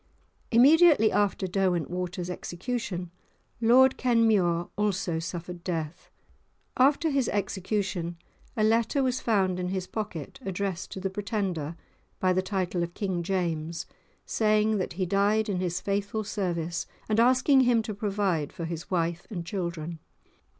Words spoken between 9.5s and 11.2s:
in his pocket addressed to the